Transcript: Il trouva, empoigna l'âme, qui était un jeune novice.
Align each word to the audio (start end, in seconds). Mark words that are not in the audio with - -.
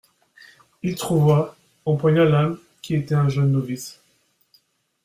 Il 0.81 0.95
trouva, 0.95 1.55
empoigna 1.85 2.25
l'âme, 2.25 2.57
qui 2.81 2.95
était 2.95 3.13
un 3.13 3.29
jeune 3.29 3.51
novice. 3.51 4.01